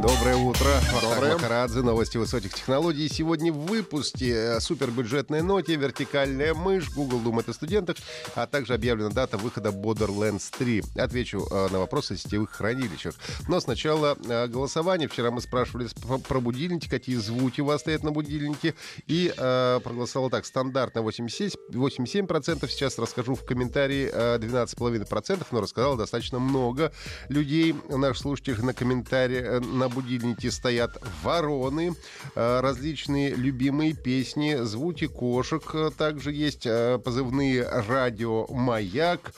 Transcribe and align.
Доброе 0.00 0.36
утро. 0.36 0.68
Доброе. 1.02 1.32
Макарадзе, 1.32 1.80
новости 1.80 2.18
высоких 2.18 2.54
технологий. 2.54 3.08
Сегодня 3.08 3.52
в 3.52 3.66
выпуске 3.66 4.32
э, 4.32 4.60
супербюджетной 4.60 5.42
ноте, 5.42 5.74
вертикальная 5.74 6.54
мышь, 6.54 6.88
Google 6.94 7.18
думает 7.18 7.48
о 7.48 7.52
студентах, 7.52 7.96
а 8.36 8.46
также 8.46 8.74
объявлена 8.74 9.10
дата 9.10 9.36
выхода 9.38 9.70
Borderlands 9.70 10.44
3. 10.56 10.84
Отвечу 10.96 11.44
э, 11.50 11.68
на 11.72 11.80
вопросы 11.80 12.12
о 12.12 12.16
сетевых 12.16 12.50
хранилищах. 12.50 13.16
Но 13.48 13.58
сначала 13.58 14.16
э, 14.24 14.46
голосование. 14.46 15.08
Вчера 15.08 15.32
мы 15.32 15.40
спрашивали 15.40 15.88
про- 16.28 16.40
будильники, 16.40 16.88
какие 16.88 17.16
звуки 17.16 17.60
у 17.60 17.64
вас 17.64 17.80
стоят 17.80 18.04
на 18.04 18.12
будильнике. 18.12 18.74
И 19.08 19.34
э, 19.36 19.80
проголосовало 19.82 20.30
так, 20.30 20.46
стандартно 20.46 21.00
87%, 21.00 21.54
87%. 21.72 22.68
Сейчас 22.68 23.00
расскажу 23.00 23.34
в 23.34 23.44
комментарии 23.44 24.08
э, 24.12 24.38
12,5%, 24.38 25.44
но 25.50 25.60
рассказал 25.60 25.96
достаточно 25.96 26.38
много 26.38 26.92
людей, 27.28 27.74
наших 27.88 28.18
слушателей 28.18 28.62
на 28.62 28.74
комментарии, 28.74 29.40
э, 29.40 29.87
на 29.88 29.94
будильнике 29.94 30.50
стоят 30.50 30.98
вороны, 31.22 31.94
э, 32.34 32.60
различные 32.60 33.34
любимые 33.34 33.94
песни, 33.94 34.56
звуки 34.62 35.06
кошек. 35.06 35.62
э, 35.74 35.90
Также 35.96 36.32
есть 36.32 36.66
э, 36.66 36.98
позывные 36.98 37.66
радио 37.66 38.46
«Маяк», 38.48 39.32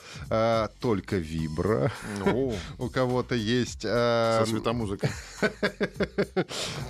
только 0.79 1.17
вибро. 1.17 1.91
Ну, 2.19 2.53
У 2.77 2.89
кого-то 2.89 3.35
есть... 3.35 3.81
со 3.81 4.43
светомузыкой. 4.47 5.09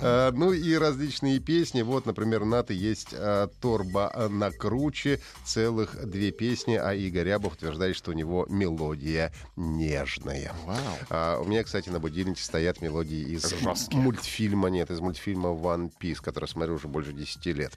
Ну 0.02 0.52
и 0.52 0.74
различные 0.74 1.38
песни. 1.38 1.82
Вот, 1.82 2.06
например, 2.06 2.44
Наты 2.44 2.74
есть 2.74 3.14
«Торба 3.60 4.28
на 4.30 4.50
круче». 4.50 5.20
Целых 5.44 5.96
две 6.08 6.30
песни, 6.30 6.74
а 6.74 6.94
Игорь 6.94 7.26
Рябов 7.26 7.54
утверждает, 7.54 7.96
что 7.96 8.10
у 8.10 8.14
него 8.14 8.46
мелодия 8.48 9.32
нежная. 9.56 10.52
Вау. 10.64 10.78
А, 11.10 11.38
у 11.40 11.44
меня, 11.44 11.62
кстати, 11.64 11.88
на 11.88 12.00
будильнике 12.00 12.42
стоят 12.42 12.80
мелодии 12.80 13.34
из 13.34 13.51
Жесткие. 13.60 14.02
мультфильма, 14.02 14.68
нет, 14.68 14.90
из 14.90 15.00
мультфильма 15.00 15.50
One 15.50 15.92
Piece, 16.00 16.20
который 16.22 16.48
смотрю 16.48 16.74
уже 16.74 16.88
больше 16.88 17.12
10 17.12 17.46
лет. 17.46 17.76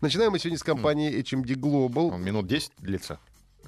Начинаем 0.00 0.32
мы 0.32 0.38
сегодня 0.38 0.58
с 0.58 0.62
компании 0.62 1.12
HMD 1.18 1.54
Global. 1.54 2.12
Он 2.12 2.22
минут 2.22 2.46
10 2.46 2.72
длится. 2.78 3.18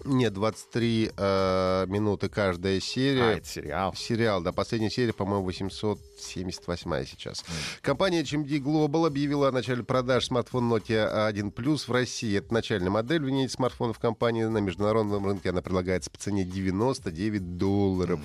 Нет, 0.04 0.32
23 0.34 1.10
э, 1.16 1.86
минуты 1.88 2.28
каждая 2.28 2.78
А, 2.78 2.80
серия. 2.80 3.32
это 3.38 3.46
сериал. 3.48 3.94
Сериал, 3.96 4.40
да, 4.42 4.52
последняя 4.52 4.90
серия, 4.90 5.12
по-моему, 5.12 5.44
878 5.44 7.04
сейчас. 7.06 7.44
Компания 7.82 8.22
HMD 8.22 8.58
Global 8.60 9.06
объявила 9.06 9.48
о 9.48 9.52
начале 9.52 9.82
продаж 9.82 10.26
смартфон 10.26 10.72
Nokia 10.72 11.26
1 11.26 11.48
Plus 11.48 11.86
в 11.88 11.92
России. 11.92 12.36
Это 12.38 12.52
начальная 12.52 12.90
модель 12.90 13.22
в 13.24 13.30
ней 13.30 13.48
смартфонов 13.48 13.98
компании. 13.98 14.44
На 14.44 14.58
международном 14.58 15.26
рынке 15.26 15.50
она 15.50 15.62
предлагается 15.62 16.10
по 16.10 16.18
цене 16.18 16.44
99 16.44 17.56
долларов. 17.58 18.20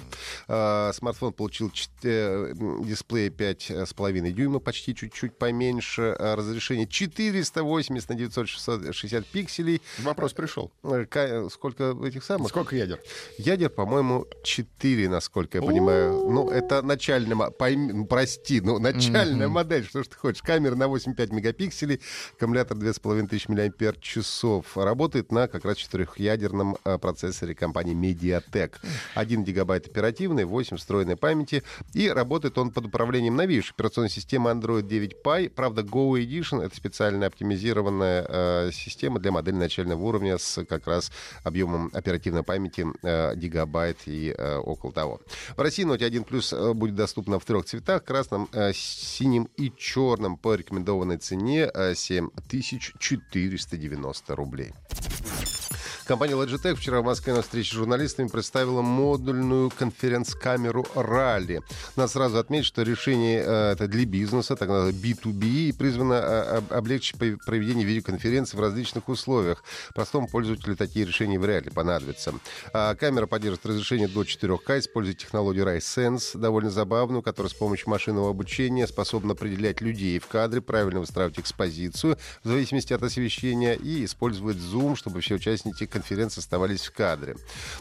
А, 0.48 0.92
Смартфон 0.94 1.34
получил 1.34 1.70
чет- 1.72 1.90
э, 2.04 2.54
м, 2.60 2.84
дисплей 2.86 3.30
5,5 3.30 4.32
дюйма, 4.32 4.60
почти 4.60 4.94
чуть-чуть 4.96 5.38
поменьше. 5.38 6.16
А, 6.20 6.36
Разрешение 6.36 6.88
480 6.88 8.10
на 8.10 8.16
960 8.16 9.26
пикселей. 9.28 9.82
Вопрос 10.00 10.34
пришел. 10.34 10.72
Э, 10.84 11.06
ка- 11.06 11.50
Сколько 11.62 11.95
этих 12.04 12.23
самых? 12.23 12.50
Сколько 12.50 12.76
ядер? 12.76 13.00
Ядер, 13.38 13.70
по-моему, 13.70 14.26
4, 14.44 15.08
насколько 15.09 15.59
я 15.59 15.64
понимаю. 15.64 16.28
Ну, 16.28 16.50
это 16.50 16.81
начальная... 16.81 17.36
мо- 17.36 17.52
пойми- 17.52 17.94
ну, 17.94 18.06
прости, 18.08 18.62
ну, 18.62 18.80
начальная 18.80 19.47
модель, 19.47 19.86
что 19.86 20.02
ж 20.02 20.08
ты 20.08 20.16
хочешь. 20.16 20.41
Камера 20.41 20.74
на 20.74 20.86
8,5 20.86 21.31
мегапикселей, 21.31 22.02
аккумулятор 22.36 22.75
2500 22.80 23.50
мАч. 23.50 24.66
Работает 24.75 25.31
на 25.31 25.47
как 25.47 25.63
раз 25.66 25.78
четырехъядерном 25.78 26.78
э, 26.84 26.97
процессоре 26.97 27.53
компании 27.53 27.94
Mediatek. 27.96 28.78
1 29.13 29.44
гигабайт 29.44 29.86
оперативной, 29.86 30.46
8 30.46 30.78
встроенной 30.78 31.16
памяти. 31.16 31.62
И 31.94 32.09
работает 32.09 32.57
он 32.57 32.72
под 32.72 32.88
управлением 32.88 33.36
новейшей 33.36 33.74
операционной 33.74 34.09
системы 34.09 34.50
Android 34.50 34.81
9 34.88 35.18
Pie. 35.24 35.50
Правда, 35.52 35.84
Go 35.84 36.19
Edition— 36.19 36.59
это 36.63 36.75
специально 36.75 37.28
оптимизированная 37.28 38.25
э, 38.28 38.69
система 38.74 39.19
для 39.19 39.31
модели 39.31 39.57
начального 39.57 40.02
уровня 40.02 40.40
с 40.40 40.66
как 40.66 40.88
раз 40.88 41.12
объемом 41.51 41.91
оперативной 41.94 42.44
памяти 42.44 42.85
э, 43.03 43.35
гигабайт 43.35 44.07
и 44.07 44.34
э, 44.35 44.57
около 44.57 44.91
того. 44.94 45.22
В 45.56 45.62
России 45.62 45.85
Note 45.85 46.03
1 46.06 46.23
Plus 46.23 46.56
э, 46.56 46.73
будет 46.73 46.95
доступна 46.95 47.38
в 47.39 47.45
трех 47.45 47.66
цветах. 47.66 48.03
Красном, 48.03 48.50
э, 48.53 48.72
синим 48.73 49.47
и 49.57 49.72
черном 49.78 50.38
по 50.38 50.56
рекомендованной 50.56 51.17
цене 51.17 51.69
э, 51.73 51.94
7490 51.95 54.35
рублей. 54.35 54.73
Компания 56.12 56.34
Logitech 56.34 56.76
вчера 56.76 57.00
в 57.00 57.06
Москве 57.06 57.34
на 57.34 57.42
встрече 57.42 57.70
с 57.70 57.76
журналистами 57.76 58.28
представила 58.28 58.82
модульную 58.82 59.70
конференц-камеру 59.70 60.86
Rally. 60.94 61.64
Надо 61.96 62.12
сразу 62.12 62.38
отметить, 62.38 62.66
что 62.66 62.82
решение 62.82 63.42
э, 63.42 63.72
это 63.72 63.88
для 63.88 64.06
бизнеса, 64.06 64.58
так 64.58 64.68
называемое 64.68 65.02
B2B, 65.02 65.46
и 65.46 65.72
призвано 65.72 66.16
э, 66.16 66.58
об- 66.58 66.74
облегчить 66.74 67.16
проведение 67.18 67.86
видеоконференций 67.86 68.60
в 68.60 68.62
различных 68.62 69.08
условиях. 69.08 69.64
Простому 69.96 70.28
пользователю 70.28 70.76
такие 70.76 71.06
решения 71.06 71.40
вряд 71.40 71.64
ли 71.64 71.72
понадобятся. 71.72 72.34
А 72.74 72.94
камера 72.96 73.26
поддерживает 73.26 73.66
разрешение 73.68 74.10
до 74.10 74.24
4К, 74.24 74.80
использует 74.80 75.18
технологию 75.18 75.66
RiSense, 75.66 76.38
довольно 76.38 76.72
забавную, 76.72 77.22
которая 77.22 77.50
с 77.50 77.54
помощью 77.54 77.90
машинного 77.90 78.32
обучения 78.32 78.86
способна 78.86 79.32
определять 79.32 79.80
людей 79.80 80.20
в 80.20 80.28
кадре, 80.28 80.60
правильно 80.60 81.00
выстраивать 81.00 81.40
экспозицию 81.40 82.18
в 82.44 82.50
зависимости 82.50 82.92
от 82.92 83.02
освещения 83.02 83.76
и 83.76 84.04
использует 84.04 84.58
зум, 84.58 84.98
чтобы 84.98 85.22
все 85.22 85.36
участники 85.36 85.86
конференции 85.86 86.00
оставались 86.38 86.88
в 86.88 86.94
кадре. 86.94 87.35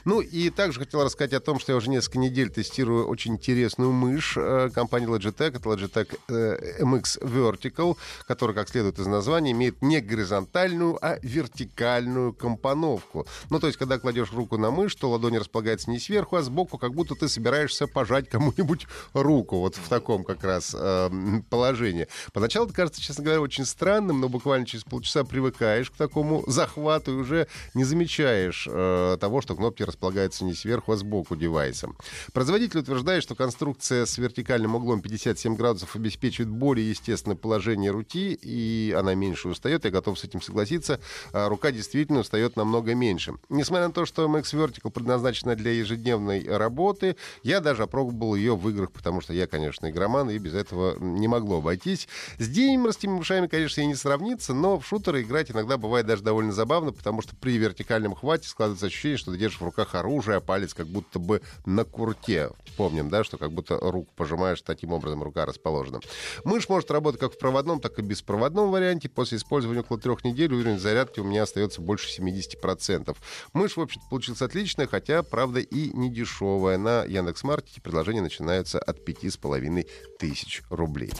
Ну 0.04 0.20
и 0.20 0.50
также 0.50 0.80
хотел 0.80 1.04
рассказать 1.04 1.32
о 1.32 1.40
том, 1.40 1.58
что 1.58 1.72
я 1.72 1.76
уже 1.76 1.90
несколько 1.90 2.18
недель 2.18 2.50
тестирую 2.50 3.06
очень 3.06 3.34
интересную 3.34 3.92
мышь 3.92 4.36
э, 4.36 4.70
компании 4.74 5.08
Logitech. 5.08 5.56
Это 5.56 5.68
Logitech 5.68 6.18
э, 6.28 6.82
MX 6.82 7.22
Vertical, 7.22 7.96
которая, 8.26 8.54
как 8.54 8.68
следует 8.68 8.98
из 8.98 9.06
названия, 9.06 9.52
имеет 9.52 9.82
не 9.82 10.00
горизонтальную, 10.00 10.98
а 11.00 11.18
вертикальную 11.22 12.32
компоновку. 12.32 13.26
Ну, 13.48 13.58
то 13.58 13.66
есть, 13.66 13.78
когда 13.78 13.98
кладешь 13.98 14.32
руку 14.32 14.58
на 14.58 14.70
мышь, 14.70 14.94
то 14.94 15.10
ладонь 15.10 15.38
располагается 15.38 15.90
не 15.90 15.98
сверху, 15.98 16.36
а 16.36 16.42
сбоку, 16.42 16.78
как 16.78 16.92
будто 16.94 17.14
ты 17.14 17.28
собираешься 17.28 17.86
пожать 17.86 18.28
кому-нибудь 18.28 18.86
руку. 19.12 19.58
Вот 19.58 19.76
в 19.76 19.88
таком 19.88 20.24
как 20.24 20.44
раз 20.44 20.74
э, 20.78 21.10
положении. 21.48 22.06
Поначалу 22.32 22.66
это 22.66 22.74
кажется, 22.74 23.00
честно 23.00 23.24
говоря, 23.24 23.40
очень 23.40 23.64
странным, 23.64 24.20
но 24.20 24.28
буквально 24.28 24.66
через 24.66 24.84
полчаса 24.84 25.24
привыкаешь 25.24 25.90
к 25.90 25.96
такому 25.96 26.44
захвату 26.46 27.12
и 27.12 27.14
уже 27.14 27.46
не 27.74 27.84
замечаешь 27.84 28.09
э, 28.18 29.16
того, 29.20 29.40
что 29.40 29.54
кнопки 29.54 29.82
располагаются 29.82 30.44
не 30.44 30.54
сверху, 30.54 30.92
а 30.92 30.96
сбоку 30.96 31.36
девайса. 31.36 31.90
Производитель 32.32 32.80
утверждает, 32.80 33.22
что 33.22 33.34
конструкция 33.34 34.06
с 34.06 34.18
вертикальным 34.18 34.74
углом 34.74 35.00
57 35.00 35.54
градусов 35.56 35.96
обеспечивает 35.96 36.50
более 36.50 36.90
естественное 36.90 37.36
положение 37.36 37.90
руки, 37.90 38.32
и 38.32 38.94
она 38.98 39.14
меньше 39.14 39.48
устает. 39.48 39.84
Я 39.84 39.90
готов 39.90 40.18
с 40.18 40.24
этим 40.24 40.42
согласиться. 40.42 41.00
А 41.32 41.48
рука 41.48 41.70
действительно 41.70 42.20
устает 42.20 42.56
намного 42.56 42.94
меньше. 42.94 43.34
Несмотря 43.48 43.88
на 43.88 43.92
то, 43.92 44.06
что 44.06 44.24
MX 44.26 44.42
Vertical 44.42 44.90
предназначена 44.90 45.56
для 45.56 45.72
ежедневной 45.72 46.44
работы, 46.48 47.16
я 47.42 47.60
даже 47.60 47.84
опробовал 47.84 48.34
ее 48.34 48.56
в 48.56 48.68
играх, 48.68 48.90
потому 48.92 49.20
что 49.20 49.32
я, 49.32 49.46
конечно, 49.46 49.90
игроман, 49.90 50.30
и 50.30 50.38
без 50.38 50.54
этого 50.54 50.98
не 50.98 51.28
могло 51.28 51.58
обойтись. 51.58 52.08
С 52.38 52.48
геймерскими 52.48 53.18
ушами, 53.18 53.46
конечно, 53.46 53.80
и 53.80 53.86
не 53.86 53.94
сравнится, 53.94 54.54
но 54.54 54.78
в 54.78 54.86
шутеры 54.86 55.22
играть 55.22 55.50
иногда 55.50 55.76
бывает 55.76 56.06
даже 56.06 56.22
довольно 56.22 56.52
забавно, 56.52 56.92
потому 56.92 57.22
что 57.22 57.36
при 57.36 57.58
вертикальном 57.58 57.89
хвате 58.14 58.48
складывается 58.48 58.86
ощущение, 58.86 59.18
что 59.18 59.32
ты 59.32 59.38
держишь 59.38 59.60
в 59.60 59.64
руках 59.64 59.94
оружие, 59.94 60.36
а 60.36 60.40
палец 60.40 60.74
как 60.74 60.86
будто 60.86 61.18
бы 61.18 61.42
на 61.66 61.84
курте. 61.84 62.50
Помним, 62.76 63.08
да, 63.08 63.24
что 63.24 63.38
как 63.38 63.52
будто 63.52 63.78
руку 63.80 64.12
пожимаешь, 64.16 64.62
таким 64.62 64.92
образом 64.92 65.22
рука 65.22 65.46
расположена. 65.46 66.00
Мышь 66.44 66.68
может 66.68 66.90
работать 66.90 67.20
как 67.20 67.34
в 67.34 67.38
проводном, 67.38 67.80
так 67.80 67.98
и 67.98 68.02
беспроводном 68.02 68.70
варианте. 68.70 69.08
После 69.08 69.38
использования 69.38 69.80
около 69.80 69.98
трех 69.98 70.24
недель 70.24 70.52
уровень 70.52 70.78
зарядки 70.78 71.20
у 71.20 71.24
меня 71.24 71.42
остается 71.42 71.80
больше 71.80 72.08
70%. 72.20 73.16
Мышь, 73.52 73.76
в 73.76 73.80
общем-то, 73.80 74.08
получилась 74.08 74.42
отличная, 74.42 74.86
хотя, 74.86 75.22
правда, 75.22 75.60
и 75.60 75.90
не 75.96 76.10
дешевая. 76.10 76.78
На 76.78 77.04
Яндекс.Маркете 77.04 77.80
предложения 77.80 78.22
начинаются 78.22 78.78
от 78.78 79.06
5,5 79.06 79.88
тысяч 80.18 80.62
рублей. 80.70 81.10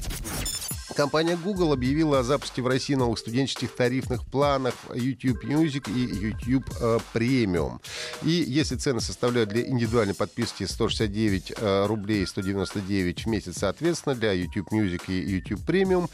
Компания 0.97 1.37
Google 1.37 1.73
объявила 1.73 2.21
о 2.21 2.23
запуске 2.23 2.63
в 2.63 2.67
России 2.67 2.95
новых 2.95 3.19
студенческих 3.19 3.75
тарифных 3.75 4.25
планов 4.27 4.75
YouTube 4.93 5.45
Music 5.45 5.91
и 5.93 6.27
YouTube 6.27 6.69
э, 6.81 6.99
Premium. 7.15 7.81
И 8.23 8.31
если 8.31 8.77
цены 8.77 9.01
составляют 9.01 9.51
для 9.51 9.67
индивидуальной 9.67 10.15
подписки 10.15 10.65
169 10.65 11.53
э, 11.57 11.87
рублей 11.87 12.27
199 12.27 13.25
в 13.25 13.29
месяц, 13.29 13.59
соответственно, 13.59 14.15
для 14.15 14.33
YouTube 14.33 14.73
Music 14.73 15.03
и 15.09 15.31
YouTube 15.31 15.61
Premium, 15.61 16.11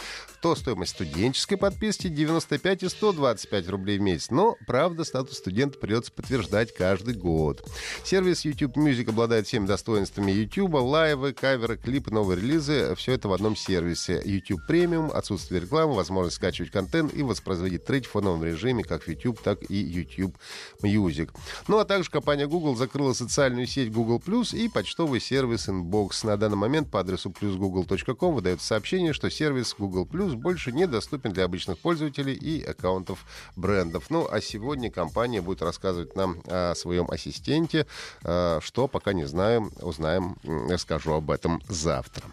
то 0.47 0.55
то 0.55 0.61
стоимость 0.61 0.93
студенческой 0.93 1.57
подписки 1.57 2.07
95 2.07 2.85
и 2.85 2.89
125 2.89 3.69
рублей 3.69 3.99
в 3.99 4.03
месяц. 4.03 4.31
Но, 4.31 4.57
правда, 4.65 5.03
статус 5.03 5.39
студента 5.39 5.77
придется 5.77 6.13
подтверждать 6.13 6.73
каждый 6.73 7.15
год. 7.15 7.69
Сервис 8.05 8.45
YouTube 8.45 8.77
Music 8.77 9.09
обладает 9.09 9.49
всеми 9.49 9.67
достоинствами 9.67 10.31
YouTube, 10.31 10.75
лайвы, 10.75 11.33
каверы, 11.33 11.77
клипы, 11.77 12.13
новые 12.13 12.41
релизы. 12.41 12.95
Все 12.95 13.15
это 13.15 13.27
в 13.29 13.33
одном 13.33 13.57
сервисе. 13.57 14.23
YouTube 14.25 14.61
Premium, 14.71 15.11
отсутствие 15.11 15.63
рекламы, 15.63 15.95
возможность 15.95 16.37
скачивать 16.37 16.71
контент 16.71 17.13
и 17.13 17.25
воспроизводить 17.25 17.85
треки 17.85 18.07
в 18.07 18.11
фоновом 18.13 18.45
режиме 18.45 18.85
как 18.85 19.03
в 19.03 19.09
YouTube, 19.09 19.41
так 19.41 19.69
и 19.69 19.75
YouTube 19.75 20.39
Music. 20.81 21.31
Ну 21.67 21.79
а 21.79 21.85
также 21.85 22.09
компания 22.09 22.47
Google 22.47 22.77
закрыла 22.77 23.15
социальную 23.15 23.67
сеть 23.67 23.91
Google 23.91 24.23
Plus 24.25 24.57
и 24.57 24.69
почтовый 24.69 25.21
сервис 25.21 25.69
Inbox. 25.69 26.25
На 26.25 26.37
данный 26.37 26.57
момент 26.57 26.89
по 26.89 27.01
адресу 27.01 27.31
plusgoogle.com 27.31 28.33
выдается 28.33 28.69
сообщение, 28.69 29.13
что 29.13 29.29
сервис 29.29 29.75
Google 29.77 30.07
Plus 30.07 30.36
больше 30.37 30.73
недоступен 30.73 31.33
для 31.33 31.45
обычных 31.45 31.79
пользователей 31.79 32.35
и 32.35 32.63
аккаунтов 32.63 33.25
брендов. 33.57 34.11
Ну 34.11 34.29
а 34.31 34.41
сегодня 34.41 34.91
компания 34.91 35.41
будет 35.41 35.63
рассказывать 35.63 36.17
нам 36.17 36.43
о 36.47 36.75
своем 36.75 37.11
ассистенте, 37.11 37.87
э, 38.23 38.61
что 38.63 38.89
пока 38.89 39.13
не 39.13 39.25
знаю, 39.25 39.73
узнаем, 39.81 40.37
расскажу 40.45 41.13
об 41.13 41.31
этом 41.31 41.63
завтра. 41.69 42.25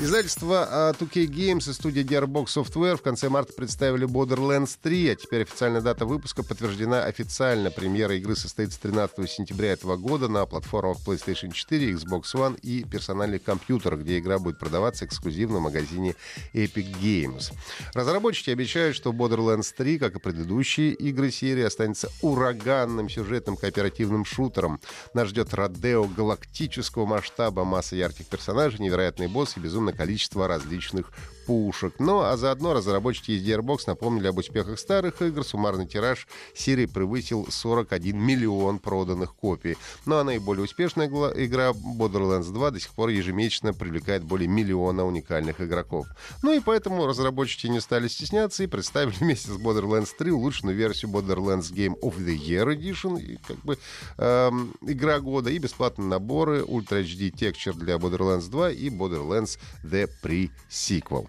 Издательство 0.00 0.92
2K 0.98 1.26
Games 1.26 1.70
и 1.70 1.72
студия 1.72 2.02
Gearbox 2.02 2.46
Software 2.46 2.96
в 2.96 3.02
конце 3.02 3.28
марта 3.28 3.52
представили 3.52 4.08
Borderlands 4.08 4.76
3, 4.82 5.10
а 5.10 5.14
теперь 5.14 5.42
официальная 5.42 5.80
дата 5.80 6.04
выпуска 6.04 6.42
подтверждена 6.42 7.04
официально. 7.04 7.70
Премьера 7.70 8.16
игры 8.16 8.34
состоится 8.34 8.80
13 8.82 9.30
сентября 9.30 9.72
этого 9.72 9.96
года 9.96 10.26
на 10.26 10.46
платформах 10.46 10.98
PlayStation 11.06 11.52
4, 11.52 11.92
Xbox 11.92 12.22
One 12.34 12.58
и 12.60 12.82
персональных 12.82 13.44
компьютерах, 13.44 14.00
где 14.00 14.18
игра 14.18 14.40
будет 14.40 14.58
продаваться 14.58 15.04
эксклюзивно 15.04 15.58
в 15.58 15.62
магазине 15.62 16.16
Epic 16.52 17.00
Games. 17.00 17.52
Разработчики 17.94 18.50
обещают, 18.50 18.96
что 18.96 19.12
Borderlands 19.12 19.72
3, 19.76 20.00
как 20.00 20.16
и 20.16 20.18
предыдущие 20.18 20.92
игры 20.92 21.30
серии, 21.30 21.62
останется 21.62 22.10
ураганным 22.20 23.08
сюжетным 23.08 23.56
кооперативным 23.56 24.24
шутером. 24.24 24.80
Нас 25.14 25.28
ждет 25.28 25.54
Родео 25.54 26.04
галактического 26.04 27.06
масштаба, 27.06 27.64
масса 27.64 27.94
ярких 27.94 28.26
персонажей, 28.26 28.80
невероятный 28.80 29.28
босс 29.28 29.56
и 29.56 29.60
безумно 29.60 29.83
огромное 29.84 29.94
количество 29.94 30.48
различных 30.48 31.10
пушек. 31.46 31.94
Ну, 31.98 32.20
а 32.20 32.36
заодно 32.36 32.74
разработчики 32.74 33.32
из 33.32 33.46
Gearbox 33.46 33.84
напомнили 33.86 34.28
об 34.28 34.38
успехах 34.38 34.78
старых 34.78 35.22
игр. 35.22 35.44
Суммарный 35.44 35.86
тираж 35.86 36.26
серии 36.54 36.86
превысил 36.86 37.46
41 37.48 38.16
миллион 38.16 38.78
проданных 38.78 39.34
копий. 39.34 39.76
Ну, 40.06 40.16
а 40.16 40.24
наиболее 40.24 40.64
успешная 40.64 41.06
игра 41.06 41.70
Borderlands 41.70 42.52
2 42.52 42.70
до 42.70 42.80
сих 42.80 42.92
пор 42.92 43.10
ежемесячно 43.10 43.72
привлекает 43.72 44.24
более 44.24 44.48
миллиона 44.48 45.04
уникальных 45.04 45.60
игроков. 45.60 46.06
Ну 46.42 46.52
и 46.52 46.60
поэтому 46.60 47.06
разработчики 47.06 47.66
не 47.66 47.80
стали 47.80 48.08
стесняться 48.08 48.62
и 48.62 48.66
представили 48.66 49.14
вместе 49.20 49.50
с 49.50 49.56
Borderlands 49.56 50.10
3 50.16 50.30
улучшенную 50.30 50.76
версию 50.76 51.10
Borderlands 51.10 51.72
Game 51.72 51.98
of 52.00 52.16
the 52.18 52.36
Year 52.36 52.66
Edition, 52.74 53.20
и, 53.20 53.36
как 53.36 53.58
бы 53.58 53.78
эм, 54.18 54.74
игра 54.82 55.20
года, 55.20 55.50
и 55.50 55.58
бесплатные 55.58 56.08
наборы 56.08 56.60
Ultra 56.60 57.02
HD 57.02 57.30
Texture 57.30 57.74
для 57.74 57.96
Borderlands 57.96 58.48
2 58.50 58.70
и 58.70 58.88
Borderlands 58.88 59.58
The 59.82 60.08
Pre-Sequel. 60.22 61.28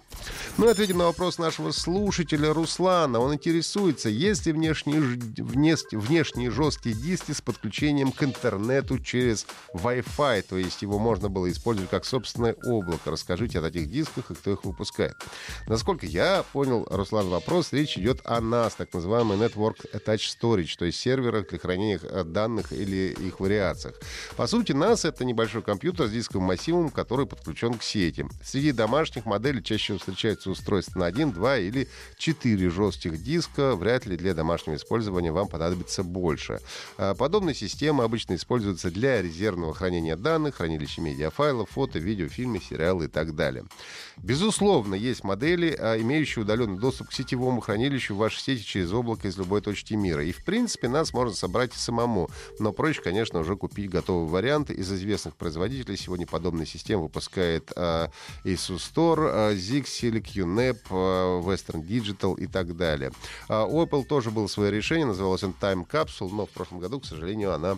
И 0.57 0.67
ответим 0.67 0.99
на 0.99 1.05
вопрос 1.05 1.37
нашего 1.37 1.71
слушателя 1.71 2.53
Руслана. 2.53 3.19
Он 3.19 3.33
интересуется, 3.33 4.09
есть 4.09 4.45
ли 4.45 4.53
внешние, 4.53 5.01
вне, 5.01 5.75
внешние 5.91 6.49
жесткие 6.49 6.95
диски 6.95 7.33
с 7.33 7.41
подключением 7.41 8.11
к 8.11 8.23
интернету 8.23 8.97
через 8.99 9.45
Wi-Fi, 9.73 10.43
то 10.43 10.57
есть 10.57 10.81
его 10.81 10.97
можно 10.97 11.29
было 11.29 11.51
использовать 11.51 11.91
как 11.91 12.05
собственное 12.05 12.55
облако. 12.63 13.11
Расскажите 13.11 13.59
о 13.59 13.61
таких 13.61 13.91
дисках 13.91 14.31
и 14.31 14.33
кто 14.33 14.53
их 14.53 14.63
выпускает. 14.63 15.15
Насколько 15.67 16.05
я 16.05 16.43
понял, 16.53 16.87
Руслан, 16.89 17.27
вопрос, 17.27 17.73
речь 17.73 17.97
идет 17.97 18.21
о 18.23 18.39
NAS, 18.39 18.73
так 18.77 18.93
называемый 18.93 19.37
Network 19.37 19.85
Attached 19.93 20.31
Storage, 20.41 20.77
то 20.79 20.85
есть 20.85 20.97
серверах 20.97 21.49
для 21.49 21.59
хранения 21.59 21.99
э, 22.01 22.23
данных 22.23 22.71
или 22.71 23.15
их 23.19 23.39
вариациях. 23.39 23.99
По 24.37 24.47
сути, 24.47 24.71
NAS— 24.71 25.01
это 25.07 25.25
небольшой 25.25 25.61
компьютер 25.61 26.07
с 26.07 26.11
дисковым 26.11 26.47
массивом, 26.47 26.89
который 26.89 27.25
подключен 27.25 27.73
к 27.75 27.83
сети. 27.83 28.25
Среди 28.43 28.71
домашних 28.71 29.25
моделей 29.25 29.61
чаще 29.61 29.93
встречаются 30.05 30.51
устройства 30.51 30.99
на 30.99 31.05
1, 31.07 31.31
2 31.31 31.57
или 31.57 31.87
4 32.17 32.69
жестких 32.69 33.21
диска. 33.21 33.75
Вряд 33.75 34.05
ли 34.05 34.17
для 34.17 34.33
домашнего 34.33 34.75
использования 34.75 35.31
вам 35.31 35.47
понадобится 35.47 36.03
больше. 36.03 36.59
А, 36.97 37.15
подобные 37.15 37.55
системы 37.55 38.03
обычно 38.03 38.35
используются 38.35 38.91
для 38.91 39.21
резервного 39.21 39.73
хранения 39.73 40.15
данных, 40.15 40.55
хранилища 40.55 41.01
медиафайлов, 41.01 41.69
фото, 41.71 41.97
видео, 41.97 42.27
фильмы, 42.27 42.59
сериалы 42.59 43.05
и 43.05 43.07
так 43.07 43.35
далее. 43.35 43.65
Безусловно, 44.17 44.95
есть 44.95 45.23
модели, 45.23 45.75
а, 45.77 45.99
имеющие 45.99 46.43
удаленный 46.43 46.79
доступ 46.79 47.09
к 47.09 47.13
сетевому 47.13 47.61
хранилищу 47.61 48.13
в 48.13 48.19
вашей 48.19 48.41
сети 48.41 48.63
через 48.63 48.91
облако 48.91 49.27
из 49.27 49.37
любой 49.37 49.61
точки 49.61 49.95
мира. 49.95 50.23
И, 50.23 50.31
в 50.31 50.43
принципе, 50.45 50.87
нас 50.87 51.13
можно 51.13 51.33
собрать 51.33 51.73
и 51.73 51.77
самому. 51.77 52.29
Но 52.59 52.71
проще, 52.71 53.01
конечно, 53.01 53.39
уже 53.39 53.55
купить 53.55 53.89
готовый 53.89 54.29
вариант. 54.29 54.69
Из 54.69 54.91
известных 54.91 55.35
производителей 55.35 55.97
сегодня 55.97 56.27
подобные 56.27 56.67
системы 56.67 57.03
выпускает 57.03 57.71
а, 57.75 58.11
Asus 58.43 58.81
Store, 58.93 59.55
Zixel, 59.85 60.21
QNAP, 60.21 60.89
Western 60.89 61.85
Digital 61.85 62.37
и 62.39 62.47
так 62.47 62.75
далее. 62.75 63.11
А, 63.47 63.65
у 63.65 63.83
Apple 63.83 64.05
тоже 64.05 64.31
было 64.31 64.47
свое 64.47 64.71
решение, 64.71 65.05
называлось 65.05 65.43
он 65.43 65.53
Time 65.59 65.87
Capsule, 65.87 66.29
но 66.31 66.45
в 66.45 66.49
прошлом 66.49 66.79
году, 66.79 66.99
к 66.99 67.05
сожалению, 67.05 67.53
она 67.53 67.77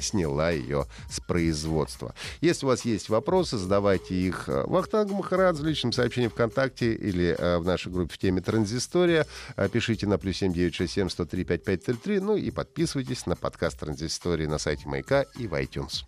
сняла 0.00 0.50
ее 0.50 0.86
с 1.10 1.20
производства. 1.20 2.14
Если 2.40 2.64
у 2.66 2.68
вас 2.68 2.84
есть 2.84 3.08
вопросы, 3.08 3.56
задавайте 3.56 4.14
их 4.14 4.48
Вахтангу 4.48 5.14
Махарадзе 5.14 5.62
личном 5.62 5.92
сообщении 5.92 6.28
ВКонтакте 6.28 6.92
или 6.94 7.34
э, 7.38 7.58
в 7.58 7.64
нашей 7.64 7.92
группе 7.92 8.14
в 8.14 8.18
теме 8.18 8.40
«Транзистория». 8.40 9.26
Э, 9.56 9.68
пишите 9.68 10.06
на 10.06 10.18
плюс 10.18 10.36
семь 10.36 10.52
девять 10.52 10.74
шесть 10.74 10.94
семь 10.94 11.08
сто 11.08 11.24
три 11.24 11.44
пять 11.44 11.64
пять 11.64 11.84
три 11.84 11.94
три. 11.94 12.20
Ну 12.20 12.36
и 12.36 12.50
подписывайтесь 12.50 13.26
на 13.26 13.36
подкаст 13.36 13.78
«Транзистории» 13.78 14.46
на 14.46 14.58
сайте 14.58 14.88
Маяка 14.88 15.22
и 15.38 15.46
в 15.46 15.54
iTunes. 15.54 16.04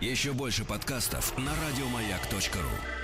Еще 0.00 0.32
больше 0.32 0.64
подкастов 0.64 1.36
на 1.38 1.52
радиомаяк.ру 1.66 3.03